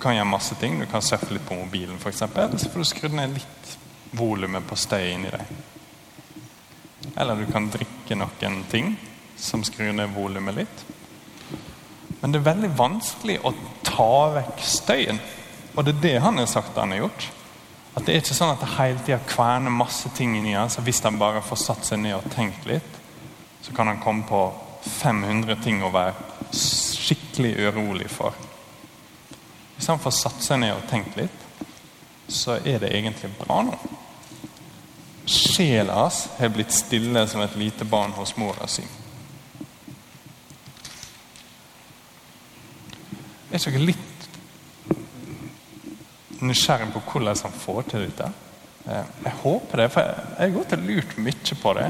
Kan 0.00 0.16
gjøre 0.16 0.28
masse 0.28 0.56
ting. 0.60 0.78
Du 0.80 0.86
kan 0.88 1.04
surfe 1.04 1.34
litt 1.34 1.46
på 1.48 1.58
mobilen, 1.58 1.98
f.eks. 2.00 2.22
Eller 2.22 2.58
så 2.58 2.70
får 2.72 2.84
du 2.84 2.88
skru 2.88 3.08
ned 3.12 3.36
litt 3.36 3.74
volumet 4.16 4.66
på 4.66 4.78
støy 4.78 5.10
inni 5.12 5.32
deg. 5.32 5.50
Eller 7.20 7.36
du 7.36 7.50
kan 7.52 7.68
drikke 7.72 8.16
noen 8.18 8.62
ting 8.70 8.94
som 9.40 9.64
skrur 9.64 9.92
ned 9.96 10.12
volumet 10.14 10.62
litt. 10.62 10.86
Men 12.20 12.32
det 12.32 12.40
er 12.40 12.48
veldig 12.50 12.70
vanskelig 12.76 13.38
å 13.44 13.52
ta 13.86 14.12
vekk 14.36 14.64
støyen. 14.64 15.20
Og 15.74 15.84
det 15.86 15.94
er 15.94 16.02
det 16.04 16.16
han 16.24 16.40
har 16.40 16.48
sagt 16.50 16.76
han 16.76 16.92
har 16.92 17.06
gjort. 17.06 17.28
At 17.94 18.06
det 18.06 18.14
er 18.14 18.22
ikke 18.22 18.36
sånn 18.36 18.52
at 18.52 18.62
det 18.62 18.74
hele 18.76 19.04
tida 19.04 19.20
kverner 19.28 19.72
masse 19.74 20.10
ting 20.16 20.36
inni 20.38 20.56
han. 20.56 20.70
Så 20.70 20.84
hvis 20.86 21.00
han 21.06 21.18
bare 21.20 21.42
får 21.44 21.62
satt 21.64 21.88
seg 21.88 22.02
ned 22.02 22.18
og 22.18 22.28
tenkt 22.34 22.68
litt, 22.68 22.98
så 23.64 23.74
kan 23.76 23.90
han 23.90 24.02
komme 24.02 24.26
på 24.28 24.42
500 25.00 25.60
ting 25.64 25.82
å 25.84 25.92
være 25.92 26.14
skikkelig 26.56 27.56
urolig 27.68 28.08
for. 28.12 28.36
Han 29.86 29.98
får 29.98 30.10
satt 30.14 30.42
seg 30.44 30.60
ned 30.60 30.74
og 30.76 30.86
tenkt 30.90 31.16
litt, 31.18 31.46
så 32.28 32.58
er 32.60 32.78
det 32.82 32.92
egentlig 32.94 33.32
bra 33.38 33.62
nå. 33.66 33.78
Sjela 35.30 35.94
hans 36.02 36.24
har 36.38 36.52
blitt 36.54 36.72
stille 36.74 37.26
som 37.28 37.42
et 37.42 37.56
lite 37.58 37.84
barn 37.88 38.12
hos 38.16 38.36
mora 38.38 38.66
si. 38.70 38.84
Er 43.50 43.58
ikke 43.58 43.74
dere 43.74 43.88
litt 43.88 44.06
nysgjerrig 46.40 46.92
på 46.94 47.02
hvordan 47.12 47.42
han 47.42 47.58
får 47.62 47.82
til 47.90 48.06
dette. 48.06 48.30
Eh, 48.86 49.04
jeg 49.24 49.34
håper 49.42 49.82
det, 49.82 49.88
for 49.92 50.06
jeg 50.06 50.40
har 50.40 50.54
gått 50.54 50.74
og 50.76 50.86
lurt 50.86 51.16
mye 51.20 51.58
på 51.62 51.74
det. 51.78 51.88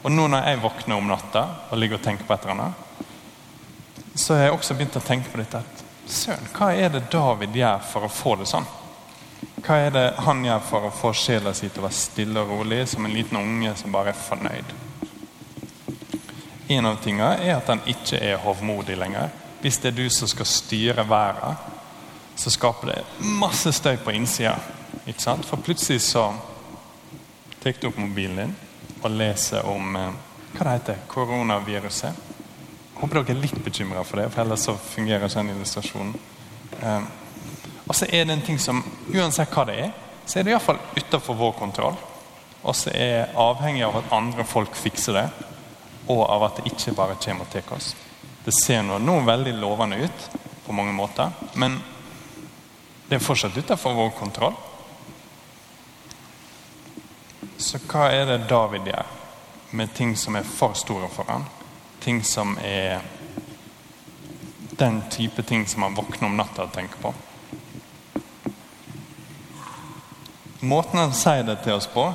Og 0.00 0.12
nå 0.12 0.26
når 0.30 0.48
jeg 0.48 0.62
våkner 0.62 0.96
om 0.96 1.10
natta 1.10 1.44
og 1.68 1.80
ligger 1.80 1.98
og 1.98 2.04
tenker 2.04 2.28
på 2.28 2.36
et 2.36 2.46
eller 2.46 2.56
annet, 2.56 2.74
så 4.14 4.36
har 4.36 4.48
jeg 4.48 4.56
også 4.56 4.76
begynt 4.76 4.98
å 5.00 5.04
tenke 5.04 5.32
på 5.32 5.40
dette. 5.40 5.58
at 5.58 5.79
Søren, 6.10 6.48
hva 6.56 6.72
er 6.74 6.90
det 6.90 7.06
David 7.12 7.54
gjør 7.54 7.82
for 7.86 8.06
å 8.06 8.10
få 8.10 8.34
det 8.40 8.48
sånn? 8.50 8.66
Hva 9.62 9.76
er 9.78 9.92
det 9.94 10.06
han 10.26 10.42
gjør 10.44 10.62
for 10.66 10.86
å 10.88 10.94
få 10.94 11.12
sjela 11.14 11.52
si 11.54 11.68
til 11.68 11.82
å 11.82 11.86
være 11.86 11.96
stille 11.96 12.42
og 12.42 12.50
rolig, 12.50 12.80
som 12.90 13.06
en 13.06 13.14
liten 13.14 13.38
unge 13.38 13.74
som 13.78 13.92
bare 13.94 14.10
er 14.10 14.18
fornøyd? 14.18 14.72
En 16.70 16.86
av 16.86 16.98
tingene 17.02 17.36
er 17.44 17.56
at 17.56 17.70
han 17.70 17.82
ikke 17.90 18.18
er 18.18 18.42
hovmodig 18.42 18.96
lenger. 18.98 19.30
Hvis 19.60 19.78
det 19.82 19.92
er 19.92 19.98
du 20.00 20.10
som 20.10 20.30
skal 20.30 20.48
styre 20.48 21.04
verden, 21.08 21.56
så 22.40 22.50
skaper 22.50 22.92
det 22.92 23.28
masse 23.40 23.72
støy 23.76 23.98
på 24.00 24.14
innsida. 24.16 24.56
Ikke 25.04 25.22
sant? 25.22 25.46
For 25.46 25.62
plutselig 25.62 26.02
så 26.08 26.30
tar 27.60 27.76
du 27.80 27.88
opp 27.90 27.98
mobilen 28.00 28.40
din 28.40 28.56
og 29.02 29.14
leser 29.14 29.66
om 29.68 29.96
eh, 29.96 30.18
hva 30.56 30.64
det 30.66 30.76
heter, 30.78 31.02
koronaviruset. 31.08 32.29
Håper 33.00 33.20
dere 33.22 33.32
er 33.32 33.40
litt 33.40 33.64
bekymra 33.64 34.04
for 34.04 34.20
det, 34.20 34.28
for 34.32 34.44
ellers 34.44 34.66
så 34.68 34.74
fungerer 34.76 35.24
ikke 35.24 35.40
den 35.40 35.54
illustrasjonen. 35.54 36.14
Eh, 36.80 37.02
og 37.86 37.96
så 37.96 38.06
er 38.06 38.26
det 38.26 38.36
en 38.36 38.44
ting 38.44 38.60
som, 38.60 38.82
uansett 39.14 39.50
hva 39.54 39.64
det 39.70 39.78
er, 39.86 39.94
så 40.26 40.38
er 40.38 40.44
det 40.46 40.52
iallfall 40.52 40.78
utenfor 40.98 41.38
vår 41.38 41.54
kontroll. 41.58 41.96
Og 42.60 42.76
så 42.76 42.92
er 42.92 43.32
avhengig 43.40 43.86
av 43.86 43.96
at 44.02 44.12
andre 44.14 44.44
folk 44.44 44.76
fikser 44.76 45.16
det, 45.16 45.26
og 46.12 46.26
av 46.28 46.44
at 46.46 46.60
det 46.60 46.74
ikke 46.74 46.94
bare 46.98 47.16
kommer 47.24 47.48
til 47.50 47.72
oss. 47.74 47.94
Det 48.44 48.52
ser 48.56 48.84
nå, 48.84 48.98
nå 49.00 49.20
veldig 49.24 49.54
lovende 49.56 50.00
ut 50.04 50.26
på 50.66 50.76
mange 50.76 50.92
måter, 50.92 51.32
men 51.54 51.78
det 53.08 53.16
er 53.18 53.24
fortsatt 53.24 53.56
utenfor 53.56 53.96
vår 53.96 54.12
kontroll. 54.18 54.58
Så 57.60 57.80
hva 57.90 58.10
er 58.14 58.28
det 58.28 58.44
David 58.48 58.86
gjør 58.92 59.16
med 59.76 59.96
ting 59.96 60.14
som 60.16 60.36
er 60.38 60.46
for 60.46 60.76
store 60.78 61.08
for 61.12 61.28
ham? 61.28 61.48
Ting 62.00 62.22
som 62.24 62.56
er 62.64 63.00
den 64.80 65.02
type 65.10 65.42
ting 65.42 65.66
som 65.68 65.80
man 65.80 65.94
våkner 65.94 66.28
om 66.28 66.36
natta 66.36 66.64
og 66.64 66.72
tenker 66.72 67.02
på. 67.02 67.12
Måten 70.60 71.00
han 71.00 71.12
sier 71.16 71.44
det 71.44 71.58
til 71.64 71.76
oss 71.76 71.88
på, 71.88 72.06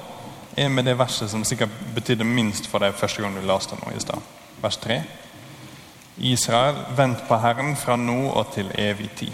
er 0.55 0.69
med 0.69 0.85
det 0.85 0.97
verset 0.97 1.29
som 1.31 1.43
sikkert 1.45 1.73
betydde 1.95 2.25
minst 2.25 2.69
for 2.69 2.81
deg 2.81 2.97
første 2.97 3.21
gang 3.21 3.35
du 3.35 3.41
leste 3.45 3.77
nå 3.77 3.93
i 3.93 4.01
stad. 4.01 4.21
Vers 4.61 4.77
3. 4.81 4.99
Israel, 6.15 6.77
vent 6.95 7.25
på 7.27 7.37
Herren 7.41 7.75
fra 7.75 7.97
nå 7.99 8.19
og 8.29 8.53
til 8.55 8.69
evig 8.79 9.09
tid. 9.19 9.33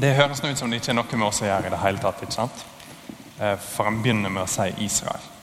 Det 0.00 0.16
høres 0.18 0.42
nå 0.42 0.50
ut 0.50 0.58
som 0.58 0.70
det 0.70 0.80
ikke 0.80 0.92
er 0.92 0.98
noe 0.98 1.20
med 1.20 1.28
oss 1.28 1.44
å 1.44 1.46
gjøre 1.48 1.70
i 1.70 1.74
det 1.74 1.84
hele 1.84 2.02
tatt. 2.02 2.24
ikke 2.24 2.36
sant? 2.40 2.64
Eh, 3.38 3.56
for 3.58 3.88
han 3.88 4.02
begynner 4.02 4.32
med 4.32 4.44
å 4.44 4.50
si 4.50 4.66
Israel. 4.84 5.33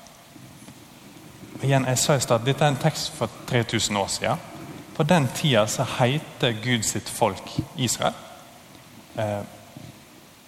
Igjen, 1.62 1.86
jeg 1.86 1.98
sa 2.02 2.16
i 2.18 2.22
stad, 2.24 2.42
Dette 2.46 2.66
er 2.66 2.74
en 2.74 2.80
tekst 2.82 3.12
for 3.14 3.30
3000 3.50 3.98
år 3.98 4.08
siden. 4.10 4.40
På 4.96 5.04
den 5.04 5.28
tida 5.36 5.68
så 5.70 5.86
heter 6.00 6.56
Gud 6.64 6.84
sitt 6.84 7.10
folk 7.10 7.52
Israel. 7.78 8.18
Eh, 9.16 9.44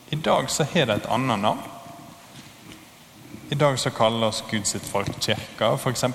I 0.09 0.15
dag 0.15 0.49
så 0.49 0.65
har 0.73 0.85
det 0.89 0.95
et 0.95 1.09
annet 1.09 1.39
navn. 1.39 1.61
I 3.49 3.55
dag 3.55 3.77
så 3.79 3.89
kaller 3.93 4.27
oss 4.27 4.43
Gud 4.49 4.65
sitt 4.65 4.85
folk 4.89 5.13
kirka, 5.21 5.75
f.eks. 5.77 6.05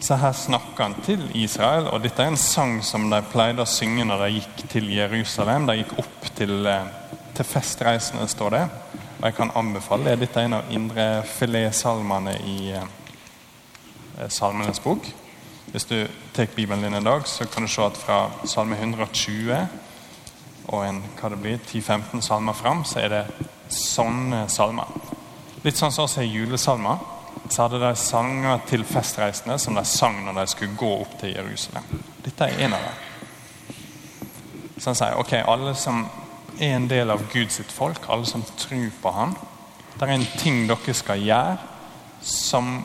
Så 0.00 0.16
her 0.16 0.32
snakker 0.32 0.82
han 0.82 0.94
til 1.02 1.26
Israel, 1.34 1.88
og 1.90 2.04
dette 2.04 2.22
er 2.22 2.30
en 2.30 2.38
sang 2.38 2.78
som 2.86 3.10
de 3.10 3.18
pleide 3.32 3.66
å 3.66 3.68
synge 3.68 4.06
når 4.06 4.24
de 4.24 4.30
gikk 4.38 4.62
til 4.70 4.92
Jerusalem. 4.94 5.66
De 5.66 5.80
gikk 5.82 5.98
opp 5.98 6.30
til, 6.38 6.66
eh, 6.66 6.86
til 7.40 7.48
festreisende, 7.48 8.28
står 8.28 8.50
det. 8.50 8.64
Og 9.20 9.24
jeg 9.24 9.34
kan 9.34 9.52
anbefale 9.56 10.10
det. 10.10 10.18
Dette 10.20 10.40
er 10.40 10.48
en 10.48 10.58
av 10.58 10.72
indre 10.72 11.06
filetsalmene 11.24 12.34
i 12.44 12.72
eh, 12.76 14.28
Salmenes 14.28 14.80
bok. 14.84 15.08
Hvis 15.72 15.88
du 15.88 15.96
tar 16.34 16.50
Bibelen 16.56 16.84
din 16.84 16.94
en 16.94 17.04
dag, 17.04 17.24
så 17.28 17.46
kan 17.48 17.64
du 17.64 17.68
se 17.70 17.82
at 17.82 17.96
fra 17.96 18.18
salme 18.44 18.76
120 18.76 19.54
og 20.68 20.84
en, 20.84 21.00
hva 21.16 21.30
det 21.32 21.40
blir, 21.40 21.58
10-15 21.64 22.20
salmer 22.20 22.52
fram, 22.52 22.84
så 22.84 23.00
er 23.00 23.08
det 23.08 23.48
sånne 23.72 24.44
salmer. 24.52 24.90
Litt 25.64 25.78
sånn 25.78 25.92
som 25.94 26.04
oss 26.04 26.18
er 26.20 26.28
julesalmer 26.28 27.00
så 27.50 27.64
hadde 27.64 27.80
de 27.80 27.90
sanger 27.98 28.60
til 28.68 28.84
festreisende 28.86 29.56
som 29.58 29.74
de 29.78 29.84
sang 29.88 30.20
når 30.26 30.42
de 30.42 30.50
skulle 30.52 30.76
gå 30.78 30.90
opp 31.00 31.16
til 31.20 31.32
Jerusalem. 31.34 31.86
Dette 32.24 32.46
er 32.46 32.66
en 32.66 32.76
av 32.76 32.84
dem. 32.84 33.76
Så 34.76 34.90
han 34.90 34.98
sier 34.98 35.18
ok, 35.18 35.38
alle 35.40 35.74
som 35.78 36.04
er 36.60 36.76
en 36.76 36.88
del 36.88 37.10
av 37.10 37.24
Guds 37.32 37.60
folk, 37.72 38.04
alle 38.08 38.28
som 38.28 38.44
tror 38.60 38.90
på 39.02 39.12
ham, 39.16 39.34
det 39.96 40.06
er 40.06 40.14
en 40.14 40.26
ting 40.38 40.66
dere 40.68 40.94
skal 40.96 41.20
gjøre 41.20 41.58
som 42.24 42.80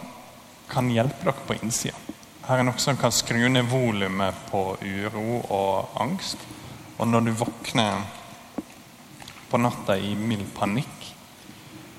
kan 0.71 0.89
hjelpe 0.91 1.27
dere 1.27 1.45
på 1.47 1.57
innsida. 1.59 1.95
Her 2.45 2.61
er 2.61 2.67
noe 2.67 2.81
som 2.81 2.97
kan 2.99 3.13
skru 3.13 3.47
ned 3.49 3.65
volumet 3.71 4.37
på 4.51 4.77
uro 4.81 5.39
og 5.41 5.95
angst. 6.01 6.37
Og 6.97 7.07
når 7.09 7.25
du 7.25 7.31
våkner 7.39 8.03
på 9.49 9.57
natta 9.57 9.97
i 9.97 10.13
mild 10.15 10.45
panikk, 10.53 11.09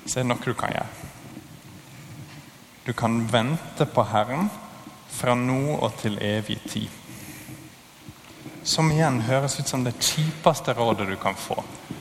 så 0.07 0.21
er 0.21 0.23
det 0.23 0.31
noe 0.31 0.45
du 0.45 0.55
kan 0.55 0.77
gjøre. 0.77 1.09
Du 2.87 2.93
kan 2.95 3.19
vente 3.27 3.89
på 3.91 4.05
Herren 4.07 4.47
fra 5.11 5.35
nå 5.35 5.75
og 5.75 5.97
til 5.99 6.21
evig 6.23 6.61
tid. 6.71 6.93
Som 8.67 8.91
igjen 8.91 9.21
høres 9.29 9.61
ut 9.61 9.69
som 9.71 9.85
det 9.87 9.95
kjipeste 10.03 10.75
rådet 10.75 11.07
du 11.07 11.15
kan 11.23 11.37
få. 11.39 11.61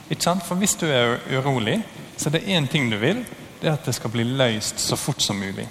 Ikke 0.10 0.24
sant? 0.26 0.44
For 0.46 0.58
hvis 0.58 0.74
du 0.82 0.88
er 0.90 1.20
urolig, 1.30 1.78
så 2.18 2.30
er 2.30 2.40
det 2.40 2.48
én 2.50 2.68
ting 2.68 2.90
du 2.90 2.98
vil. 2.98 3.22
Det 3.62 3.70
er 3.70 3.78
at 3.78 3.86
det 3.86 3.94
skal 3.98 4.14
bli 4.14 4.26
løst 4.26 4.82
så 4.82 4.98
fort 4.98 5.22
som 5.22 5.38
mulig. 5.38 5.68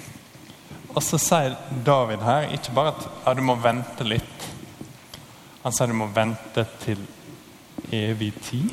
Og 0.95 1.03
så 1.03 1.19
sier 1.19 1.57
David 1.85 2.23
her 2.23 2.47
ikke 2.55 2.75
bare 2.77 2.95
at 2.95 3.07
ja, 3.25 3.35
du 3.35 3.43
må 3.43 3.57
vente 3.59 4.07
litt. 4.07 4.47
Han 5.65 5.75
sier 5.75 5.91
du 5.91 5.99
må 5.99 6.07
vente 6.15 6.63
til 6.85 7.01
evig 7.91 8.31
tid. 8.47 8.71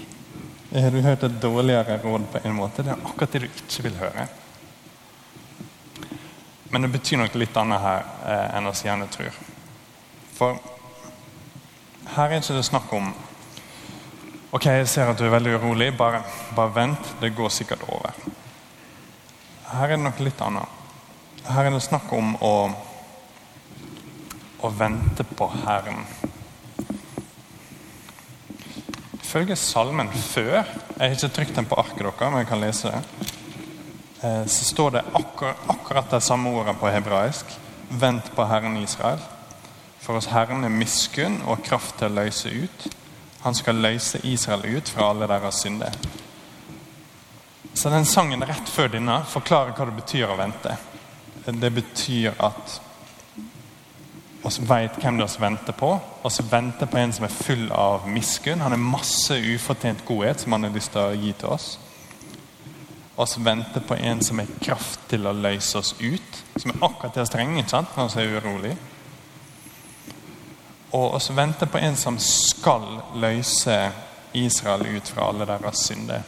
Har 0.72 0.94
du 0.94 1.02
hørt 1.02 1.24
et 1.26 1.42
dårligere 1.42 1.98
råd 2.04 2.28
på 2.32 2.44
en 2.44 2.56
måte? 2.56 2.86
Det 2.86 2.94
er 2.94 3.02
akkurat 3.02 3.34
det 3.34 3.42
du 3.44 3.48
ikke 3.50 3.88
vil 3.88 3.98
høre. 4.00 4.28
Men 6.72 6.86
det 6.86 6.94
betyr 6.94 7.20
noe 7.20 7.42
litt 7.42 7.58
annet 7.60 7.84
her 7.84 8.06
eh, 8.30 8.46
enn 8.58 8.70
oss 8.70 8.86
gjerne 8.86 9.10
tror. 9.12 9.36
For 10.38 10.62
her 12.16 12.30
er 12.30 12.42
ikke 12.42 12.58
det 12.58 12.66
snakk 12.68 12.94
om 12.94 13.14
Ok, 14.52 14.66
jeg 14.68 14.88
ser 14.92 15.08
at 15.08 15.16
du 15.16 15.24
er 15.24 15.32
veldig 15.32 15.54
urolig. 15.62 15.94
Bare, 15.96 16.26
bare 16.56 16.74
vent. 16.76 17.14
Det 17.22 17.30
går 17.32 17.50
sikkert 17.56 17.86
over. 17.88 18.12
Her 19.70 19.86
er 19.86 19.96
det 19.96 20.04
noe 20.04 20.26
litt 20.26 20.42
annet. 20.44 20.68
Her 21.48 21.70
er 21.70 21.72
det 21.72 21.80
snakk 21.86 22.12
om 22.12 22.34
å, 22.44 22.56
å 24.60 24.74
vente 24.76 25.24
på 25.24 25.48
Herren. 25.62 26.04
Ifølge 29.22 29.56
salmen 29.56 30.12
før 30.12 30.58
Jeg 30.58 31.00
har 31.00 31.16
ikke 31.16 31.34
trykt 31.38 31.56
den 31.56 31.72
på 31.72 31.80
arket 31.80 32.04
deres, 32.04 32.28
men 32.28 32.42
jeg 32.44 32.52
kan 32.52 32.66
lese 32.66 32.92
det. 32.92 33.30
Eh, 34.20 34.44
så 34.52 34.68
står 34.68 34.98
det 34.98 35.10
akkur 35.16 35.56
akkurat 35.72 36.12
det 36.12 36.26
samme 36.28 36.52
ordet 36.52 36.76
på 36.76 36.92
hebraisk. 36.92 37.56
Vent 37.88 38.36
på 38.36 38.52
Herren 38.52 38.76
Israel. 38.84 39.24
For 40.02 40.18
oss 40.18 40.32
Herren 40.34 40.66
er 40.66 40.74
miskunn 40.74 41.42
og 41.46 41.64
kraft 41.66 42.00
til 42.00 42.10
å 42.10 42.24
løse 42.24 42.50
ut. 42.50 42.88
Han 43.42 43.58
skal 43.58 43.82
løse 43.82 44.22
Israel 44.28 44.66
ut 44.66 44.90
fra 44.90 45.12
alle 45.12 45.30
deres 45.30 45.62
synder. 45.64 45.98
Så 47.74 47.90
den 47.90 48.06
sangen 48.06 48.44
rett 48.46 48.70
før 48.70 48.92
denne 48.94 49.22
forklarer 49.30 49.76
hva 49.78 49.88
det 49.88 50.00
betyr 50.02 50.34
å 50.34 50.40
vente. 50.40 50.74
Det 51.46 51.72
betyr 51.74 52.34
at 52.38 52.80
vi 54.42 54.66
vet 54.66 54.98
hvem 54.98 55.20
det 55.22 55.28
vi 55.30 55.42
venter 55.42 55.78
på. 55.78 55.94
Vi 56.26 56.48
venter 56.50 56.90
på 56.90 56.98
en 56.98 57.14
som 57.14 57.26
er 57.26 57.38
full 57.38 57.70
av 57.72 58.10
miskunn. 58.10 58.62
Han 58.62 58.74
har 58.74 58.82
masse 58.82 59.38
ufortjent 59.38 60.06
godhet 60.06 60.42
som 60.42 60.58
han 60.58 60.66
har 60.66 60.76
lyst 60.76 60.94
til 60.96 61.06
å 61.06 61.18
gi 61.18 61.34
til 61.38 61.54
oss 61.54 61.76
oss 63.22 63.38
venter 63.38 63.80
på 63.80 63.96
en 63.96 64.24
som 64.24 64.40
har 64.40 64.48
kraft 64.62 65.04
til 65.10 65.28
å 65.28 65.34
løse 65.36 65.78
oss 65.78 65.94
ut. 66.00 66.40
Som 66.56 66.74
er 66.74 66.86
akkurat 66.88 67.16
det 67.16 67.28
ikke 67.28 67.70
sant? 67.70 67.98
når 67.98 68.16
vi 68.16 68.24
er 68.24 68.38
urolig. 68.40 68.74
Og 70.92 71.14
oss 71.16 71.30
vente 71.36 71.66
på 71.66 71.80
en 71.80 71.96
som 71.96 72.20
skal 72.20 72.84
løse 73.16 73.78
Israel 74.34 74.88
ut 74.98 75.08
fra 75.08 75.30
alle 75.30 75.48
deres 75.48 75.86
synder. 75.88 76.24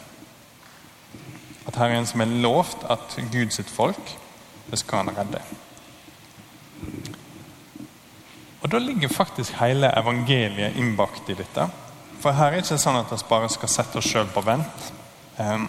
At 1.67 1.75
her 1.79 1.91
er 1.91 1.99
en 1.99 2.07
som 2.07 2.21
er 2.23 2.39
lovt 2.43 2.83
at 2.91 3.19
Guds 3.31 3.59
folk, 3.71 4.17
det 4.71 4.79
skal 4.79 5.03
han 5.03 5.17
redde. 5.17 5.41
Og 8.63 8.71
Da 8.71 8.79
ligger 8.79 9.07
faktisk 9.07 9.53
hele 9.59 9.91
evangeliet 9.99 10.75
innbakt 10.75 11.29
i 11.29 11.33
dette. 11.33 11.67
For 12.19 12.31
her 12.31 12.45
er 12.45 12.61
det 12.61 12.63
ikke 12.63 12.79
sånn 12.79 12.95
at 13.01 13.11
vi 13.11 13.17
bare 13.27 13.49
skal 13.51 13.69
sette 13.69 13.99
oss 13.99 14.07
sjøl 14.07 14.29
på 14.31 14.41
vent. 14.41 14.85
Um, 15.35 15.67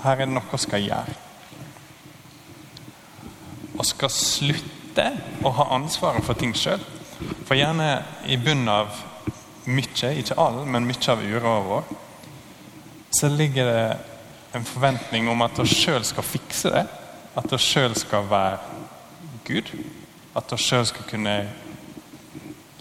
her 0.00 0.14
er 0.14 0.24
det 0.24 0.32
noe 0.32 0.48
vi 0.52 0.60
skal 0.62 0.84
gjøre. 0.86 1.16
Og 3.76 3.84
skal 3.84 4.12
slutte 4.12 5.10
å 5.44 5.52
ha 5.58 5.66
ansvaret 5.76 6.24
for 6.24 6.40
ting 6.40 6.56
sjøl. 6.56 6.80
For 7.18 7.56
gjerne 7.56 7.90
i 8.28 8.36
bunnen 8.36 8.68
av 8.68 8.96
mye, 9.66 10.10
ikke 10.20 10.36
all, 10.38 10.62
men 10.68 10.86
mye 10.86 11.12
av 11.12 11.22
uroa 11.24 11.60
vår, 11.66 11.94
så 13.16 13.30
ligger 13.32 13.70
det 13.70 13.98
en 14.56 14.64
forventning 14.64 15.28
om 15.28 15.42
at 15.44 15.58
vi 15.60 15.68
sjøl 15.70 16.04
skal 16.04 16.26
fikse 16.26 16.72
det. 16.74 16.84
At 17.36 17.52
vi 17.52 17.58
sjøl 17.60 17.94
skal 17.96 18.28
være 18.30 18.58
Gud. 19.46 19.72
At 20.36 20.52
vi 20.52 20.58
sjøl 20.60 20.86
skal 20.88 21.08
kunne 21.08 21.36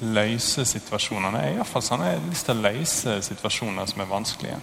løse 0.03 0.65
situasjonene. 0.67 1.45
I 1.51 1.57
hvert 1.59 1.71
fall 1.71 1.83
sånn, 1.85 2.03
Jeg 2.03 2.19
har 2.19 2.29
lyst 2.29 2.45
til 2.49 2.57
å 2.57 2.65
løse 2.67 3.21
situasjoner 3.29 3.91
som 3.91 4.01
er 4.01 4.11
vanskelige. 4.11 4.59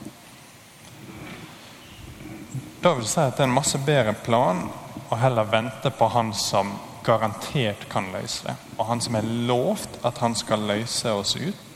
Da 2.83 2.93
vil 2.93 3.05
jeg 3.05 3.13
si 3.13 3.21
at 3.21 3.37
det 3.37 3.45
er 3.45 3.49
en 3.49 3.61
masse 3.61 3.79
bedre 3.79 4.13
plan 4.25 4.65
å 5.09 5.19
heller 5.21 5.47
vente 5.49 5.91
på 5.95 6.09
han 6.11 6.33
som 6.35 6.73
garantert 7.05 7.89
kan 7.91 8.11
løse 8.13 8.47
det. 8.47 8.55
Og 8.79 8.87
han 8.87 9.01
som 9.01 9.17
er 9.19 9.29
lovt 9.49 10.01
at 10.07 10.19
han 10.23 10.35
skal 10.39 10.65
løse 10.69 11.13
oss 11.13 11.37
ut 11.37 11.69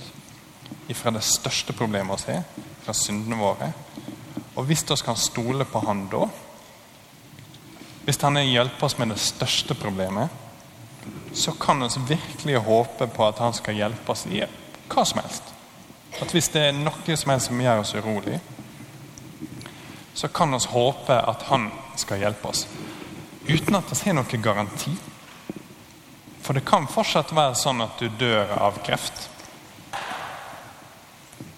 fra 0.95 1.11
det 1.11 1.25
største 1.27 1.75
problemet 1.77 2.23
vi 2.27 2.37
har, 2.37 2.45
fra 2.85 2.95
syndene 2.95 3.39
våre. 3.41 3.73
Og 4.57 4.65
hvis 4.69 4.85
vi 4.89 4.97
kan 5.05 5.19
stole 5.19 5.67
på 5.69 5.83
han 5.85 6.07
da, 6.13 6.27
hvis 8.07 8.21
han 8.23 8.39
hjelper 8.39 8.87
oss 8.87 8.99
med 8.99 9.11
det 9.11 9.19
største 9.19 9.75
problemet, 9.75 10.31
så 11.35 11.53
kan 11.53 11.83
vi 11.83 12.15
virkelig 12.15 12.57
håpe 12.57 13.07
på 13.07 13.27
at 13.27 13.39
han 13.43 13.55
skal 13.55 13.77
hjelpe 13.77 14.13
oss 14.13 14.27
i 14.31 14.45
hva 14.89 15.05
som 15.05 15.21
helst. 15.21 15.43
At 16.23 16.33
hvis 16.33 16.49
det 16.55 16.69
er 16.69 16.79
noe 16.79 17.17
som 17.19 17.33
helst 17.33 17.51
som 17.51 17.61
gjør 17.61 17.83
oss 17.83 17.95
urolig, 17.99 18.39
så 20.17 20.31
kan 20.33 20.55
vi 20.55 20.63
håpe 20.71 21.19
at 21.19 21.43
han 21.51 21.69
skal 21.97 22.23
hjelpe 22.23 22.49
oss. 22.49 22.65
Uten 23.49 23.77
at 23.77 23.91
vi 23.93 24.01
har 24.07 24.17
noen 24.17 24.43
garanti. 24.43 24.95
For 26.47 26.55
det 26.55 26.63
kan 26.63 26.85
fortsatt 26.87 27.33
være 27.35 27.57
sånn 27.59 27.83
at 27.83 27.99
du 27.99 28.07
dør 28.21 28.53
av 28.63 28.77
kreft. 28.87 29.25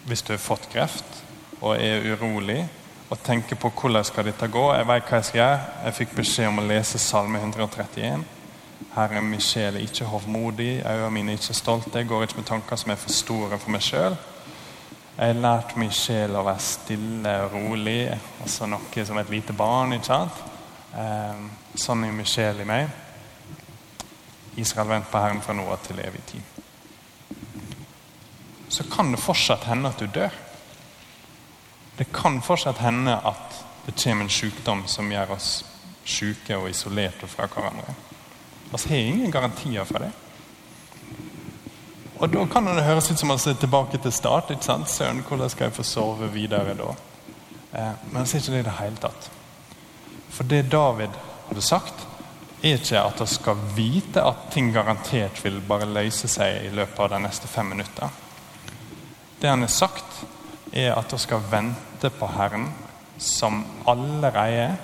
Hvis 0.09 0.23
du 0.25 0.31
har 0.33 0.41
fått 0.41 0.71
kreft 0.73 1.19
og 1.61 1.75
er 1.77 2.07
urolig 2.09 2.63
og 3.13 3.21
tenker 3.21 3.59
på 3.61 3.69
hvordan 3.69 4.07
skal 4.09 4.25
dette 4.31 4.49
gå. 4.49 4.63
Jeg 4.73 4.87
vet 4.89 5.11
hva 5.11 5.19
jeg 5.19 5.27
skal 5.29 5.41
gjøre. 5.43 5.59
Jeg 5.85 5.97
fikk 5.99 6.15
beskjed 6.17 6.49
om 6.49 6.63
å 6.63 6.65
lese 6.71 7.01
Salme 7.03 7.41
131. 7.43 8.25
Herre, 8.95 9.21
min 9.21 9.43
sjel 9.45 9.77
er 9.77 9.85
ikke 9.85 10.09
hovmodig, 10.09 10.79
øynene 10.81 11.11
mine 11.13 11.35
er 11.35 11.41
ikke 11.43 11.57
stolte. 11.57 11.99
Jeg 12.01 12.09
går 12.09 12.25
ikke 12.25 12.39
med 12.41 12.49
tanker 12.49 12.81
som 12.81 12.93
er 12.95 13.01
for 13.03 13.13
store 13.13 13.59
for 13.61 13.75
meg 13.75 13.85
sjøl. 13.85 14.17
Jeg 15.19 15.35
har 15.35 15.43
lært 15.43 15.75
min 15.77 15.93
sjel 15.93 16.37
å 16.39 16.47
være 16.47 16.65
stille 16.65 17.35
og 17.45 17.59
rolig, 17.59 18.01
altså 18.41 18.71
noe 18.71 19.05
som 19.05 19.21
et 19.21 19.35
lite 19.37 19.53
barn. 19.53 19.93
ikke 19.99 20.09
sant? 20.09 20.41
Eh, 20.97 21.45
sånn 21.77 22.09
er 22.09 22.17
min 22.17 22.33
sjel 22.33 22.65
i 22.65 22.69
meg. 22.73 22.89
Israel 24.59 24.89
vent 24.89 25.11
på 25.11 25.21
Herren 25.23 25.43
fra 25.45 25.55
nå 25.57 25.65
av 25.71 25.81
til 25.87 26.01
evig 26.03 26.23
tid. 26.27 26.43
Så 28.69 28.85
kan 28.93 29.13
det 29.13 29.23
fortsatt 29.23 29.65
hende 29.65 29.89
at 29.89 30.01
du 30.01 30.07
dør. 30.07 30.35
Det 31.99 32.13
kan 32.13 32.43
fortsatt 32.43 32.79
hende 32.79 33.17
at 33.17 33.65
det 33.87 33.97
kommer 34.03 34.27
en 34.27 34.31
sykdom 34.31 34.85
som 34.87 35.11
gjør 35.13 35.35
oss 35.39 35.65
syke 36.05 36.57
og 36.57 36.71
isolerte 36.71 37.27
fra 37.27 37.49
hverandre. 37.49 37.95
Vi 38.69 38.89
har 38.89 38.97
ingen 38.97 39.33
garantier 39.33 39.85
for 39.85 40.05
det. 40.05 40.13
Og 42.19 42.29
Da 42.33 42.45
kan 42.51 42.67
det 42.67 42.85
høres 42.85 43.11
ut 43.11 43.19
som 43.19 43.31
vi 43.31 43.51
er 43.51 43.55
tilbake 43.55 43.99
til 43.99 44.13
start. 44.13 44.51
ikke 44.51 44.65
sant? 44.65 44.91
Søren, 44.91 45.25
hvordan 45.29 45.51
skal 45.51 45.65
jeg 45.65 45.73
få 45.73 45.83
sove 45.83 46.33
videre 46.33 46.75
da? 46.75 46.95
Eh, 47.75 47.93
men 48.13 48.27
så 48.27 48.37
er 48.37 48.41
ikke 48.41 48.53
det 48.53 48.61
i 48.61 48.63
det 48.63 48.79
hele 48.81 48.97
tatt. 48.97 49.31
For 50.29 50.45
det 50.45 50.73
David 50.73 51.15
hadde 51.49 51.63
sagt, 51.63 52.08
er 52.63 52.79
ikke 52.79 53.01
at 53.01 53.21
vi 53.23 53.27
skal 53.31 53.61
vite 53.77 54.23
at 54.25 54.49
ting 54.53 54.73
garantert 54.75 55.39
vil 55.45 55.61
bare 55.67 55.87
løse 55.87 56.29
seg 56.31 56.67
i 56.67 56.73
løpet 56.75 56.99
av 57.05 57.13
de 57.13 57.21
neste 57.23 57.51
fem 57.51 57.69
minutter. 57.71 58.11
Det 59.39 59.51
han 59.51 59.63
har 59.63 59.71
sagt, 59.71 60.25
er 60.73 60.97
at 60.99 61.13
vi 61.13 61.21
skal 61.23 61.45
vente 61.51 62.11
på 62.11 62.29
Herren, 62.35 62.67
som 63.19 63.63
allerede 63.87 64.75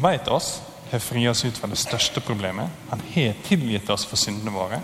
vet 0.00 0.28
oss 0.28 0.60
har 0.90 0.98
fri 0.98 1.28
oss 1.28 1.44
ut 1.44 1.58
fra 1.58 1.70
det 1.70 1.78
største 1.78 2.20
problemet. 2.20 2.70
Han 2.90 3.02
har 3.14 3.38
tilgitt 3.46 3.90
oss 3.90 4.04
for 4.06 4.18
syndene 4.18 4.50
våre. 4.54 4.80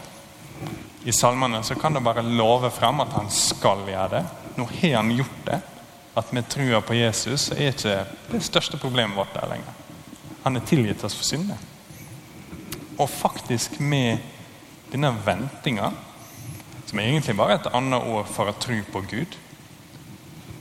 I 1.05 1.13
salmene 1.13 1.63
så 1.67 1.75
kan 1.75 1.95
det 1.95 2.03
bare 2.03 2.23
love 2.23 2.71
frem 2.71 3.01
at 3.03 3.15
han 3.15 3.31
skal 3.31 3.83
gjøre 3.87 4.13
det. 4.15 4.25
Nå 4.57 4.67
har 4.81 4.97
han 5.01 5.11
gjort 5.15 5.41
det. 5.47 5.61
At 6.17 6.31
vi 6.33 6.43
tror 6.43 6.81
på 6.87 6.97
Jesus 6.97 7.51
er 7.53 7.75
ikke 7.75 7.97
det 8.31 8.43
største 8.47 8.79
problemet 8.81 9.19
vårt 9.19 9.35
der 9.35 9.51
lenger. 9.51 9.75
Han 10.47 10.57
har 10.57 10.67
tilgitt 10.67 11.05
oss 11.05 11.15
for 11.19 11.27
syndene. 11.27 11.59
Og 12.99 13.11
faktisk 13.11 13.81
med 13.81 14.19
denne 14.93 15.13
ventinga, 15.27 15.91
som 16.87 17.01
egentlig 17.03 17.37
bare 17.37 17.57
er 17.57 17.61
et 17.61 17.75
annet 17.75 18.07
ord 18.07 18.29
for 18.31 18.49
å 18.49 18.59
tro 18.61 18.79
på 18.93 19.03
Gud, 19.11 19.37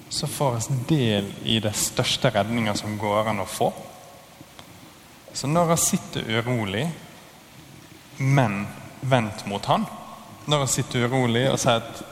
så 0.09 0.27
får 0.27 0.55
vi 0.55 0.77
del 0.89 1.27
i 1.43 1.59
det 1.59 1.73
største 1.77 2.31
redninga 2.33 2.75
som 2.77 2.97
går 2.97 3.31
an 3.31 3.43
å 3.43 3.49
få. 3.49 3.69
Så 5.35 5.47
når 5.51 5.75
jeg 5.75 5.83
sitter 5.83 6.29
urolig, 6.39 6.85
men 8.17 8.65
vendt 9.01 9.43
mot 9.45 9.65
han 9.67 9.83
Når 10.47 10.61
jeg 10.63 10.69
sitter 10.69 11.09
urolig 11.09 11.49
og 11.51 11.57
sier 11.59 11.81
at 11.81 12.03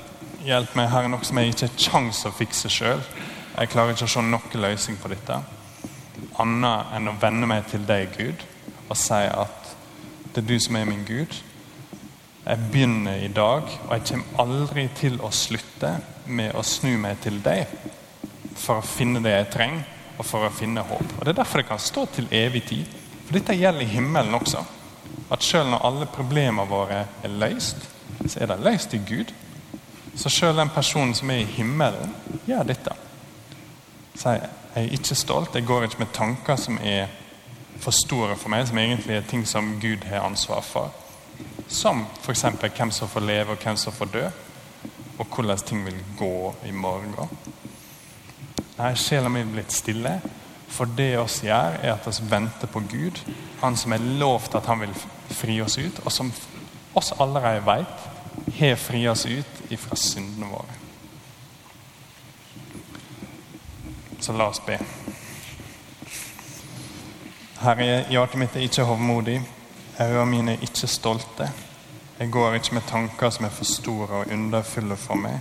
'hjelp 0.44 0.76
meg, 0.76 0.90
her 0.90 1.06
er 1.06 1.12
noe 1.14 1.24
som 1.24 1.38
jeg 1.38 1.54
ikke 1.54 1.68
har 1.68 1.78
kjangs 1.78 2.26
å 2.26 2.32
fikse 2.34 2.70
sjøl', 2.70 3.04
jeg 3.54 3.70
klarer 3.70 3.94
ikke 3.94 4.08
å 4.10 4.12
se 4.12 4.22
noen 4.22 4.62
løsning 4.66 4.98
på 4.98 5.12
dette, 5.12 5.38
annet 6.42 6.96
enn 6.98 7.08
å 7.08 7.16
vende 7.22 7.48
meg 7.48 7.68
til 7.70 7.86
deg, 7.86 8.18
Gud, 8.18 8.44
og 8.90 8.98
si 8.98 9.14
at 9.14 9.76
'det 10.34 10.44
er 10.44 10.48
du 10.48 10.60
som 10.60 10.76
er 10.76 10.86
min 10.86 11.06
Gud'. 11.06 11.42
Jeg 12.46 12.58
begynner 12.72 13.16
i 13.16 13.28
dag, 13.28 13.62
og 13.62 13.92
jeg 13.92 14.02
kommer 14.10 14.40
aldri 14.40 14.90
til 14.96 15.22
å 15.22 15.30
slutte 15.32 15.98
med 16.26 16.56
å 16.56 16.64
snu 16.64 16.98
meg 16.98 17.22
til 17.22 17.38
deg 17.44 17.68
for 18.56 18.82
å 18.82 18.88
finne 18.88 19.22
det 19.24 19.32
jeg 19.32 19.52
trenger, 19.54 19.84
og 20.18 20.26
for 20.26 20.48
å 20.48 20.50
finne 20.52 20.82
håp. 20.82 21.14
Og 21.20 21.26
Det 21.26 21.28
er 21.28 21.44
derfor 21.44 21.62
det 21.62 21.68
kan 21.68 21.80
stå 21.80 22.06
til 22.06 22.28
evig 22.32 22.66
tid. 22.68 22.86
For 23.26 23.34
dette 23.34 23.56
gjelder 23.56 23.82
i 23.82 23.86
himmelen 23.86 24.34
også. 24.34 24.64
At 25.32 25.44
selv 25.44 25.70
når 25.70 25.86
alle 25.86 26.06
problemene 26.06 26.68
våre 26.70 27.06
er 27.24 27.30
løst, 27.30 27.90
så 28.28 28.40
er 28.40 28.52
det 28.52 28.60
løst 28.60 28.94
i 28.94 29.02
Gud. 29.08 29.34
Så 30.16 30.30
selv 30.30 30.58
den 30.58 30.70
personen 30.70 31.16
som 31.16 31.30
er 31.30 31.42
i 31.42 31.50
himmelen, 31.56 32.14
gjør 32.48 32.64
dette. 32.64 32.94
Sier 34.16 34.44
jeg 34.76 34.88
er 34.88 34.94
ikke 34.94 35.16
stolt, 35.16 35.56
jeg 35.56 35.66
går 35.66 35.84
ikke 35.84 36.00
med 36.00 36.14
tanker 36.14 36.56
som 36.56 36.78
er 36.82 37.08
for 37.84 37.96
store 37.96 38.38
for 38.40 38.54
meg, 38.54 38.68
som 38.68 38.80
egentlig 38.80 39.18
er 39.18 39.26
ting 39.28 39.44
som 39.48 39.76
Gud 39.82 40.06
har 40.08 40.26
ansvar 40.28 40.64
for. 40.66 40.94
Som 41.68 42.06
f.eks. 42.22 42.46
hvem 42.62 42.92
som 42.92 43.10
får 43.10 43.26
leve, 43.26 43.52
og 43.52 43.64
hvem 43.64 43.78
som 43.78 43.94
får 43.94 44.12
dø. 44.14 44.24
Og 45.20 45.26
hvordan 45.36 45.58
ting 45.58 45.86
vil 45.86 46.00
gå 46.18 46.56
i 46.66 46.72
morgen. 46.72 47.30
Nei, 48.78 48.94
sjela 48.98 49.30
mi 49.30 49.44
er 49.44 49.52
blitt 49.52 49.74
stille. 49.74 50.18
For 50.74 50.90
det 50.90 51.12
oss 51.22 51.42
gjør, 51.46 51.78
er 51.84 51.94
at 51.94 52.08
vi 52.08 52.30
venter 52.32 52.72
på 52.72 52.82
Gud. 52.90 53.20
Han 53.62 53.78
som 53.78 53.94
er 53.94 54.08
lovt 54.22 54.56
at 54.58 54.66
han 54.66 54.82
vil 54.82 54.96
fri 55.30 55.60
oss 55.62 55.78
ut, 55.78 56.02
og 56.06 56.12
som 56.12 56.32
oss 56.98 57.14
allerede 57.20 57.66
vet 57.68 58.10
har 58.58 58.80
fri 58.82 59.06
oss 59.08 59.26
ut 59.26 59.72
ifra 59.74 59.98
syndene 60.00 60.50
våre. 60.50 60.80
Så 64.24 64.34
la 64.34 64.48
oss 64.50 64.62
be. 64.66 64.80
Herre, 67.64 68.04
hjertet 68.12 68.40
mitt 68.42 68.56
er 68.60 68.66
ikke 68.68 68.84
hovmodig. 68.84 69.38
Øynene 70.02 70.26
mine 70.26 70.54
er 70.58 70.66
ikke 70.66 70.88
stolte. 70.88 71.48
Jeg 72.20 72.32
går 72.32 72.54
ikke 72.54 72.74
med 72.76 72.84
tanker 72.88 73.30
som 73.30 73.46
er 73.46 73.54
for 73.56 73.66
store 73.66 74.08
og 74.20 74.32
underfulle 74.32 74.98
for 75.00 75.16
meg. 75.16 75.40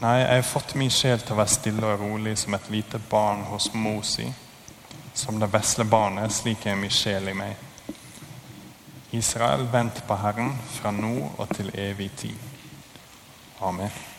Nei, 0.00 0.14
jeg 0.20 0.34
har 0.36 0.46
fått 0.46 0.76
min 0.78 0.90
sjel 0.90 1.18
til 1.18 1.34
å 1.34 1.40
være 1.40 1.54
stille 1.56 1.90
og 1.90 2.00
rolig 2.04 2.36
som 2.38 2.54
et 2.54 2.70
lite 2.70 3.02
barn 3.10 3.42
hos 3.50 3.72
Mosi. 3.74 4.28
Som 5.14 5.40
det 5.42 5.50
vesle 5.50 5.84
barnet, 5.84 6.32
slik 6.32 6.66
er 6.66 6.78
min 6.78 6.94
sjel 6.94 7.32
i 7.32 7.34
meg. 7.34 7.56
Israel, 9.10 9.66
vent 9.72 10.04
på 10.06 10.22
Herren 10.22 10.54
fra 10.78 10.94
nå 10.94 11.16
og 11.32 11.56
til 11.56 11.74
evig 11.74 12.12
tid. 12.22 12.38
Amen. 13.66 14.15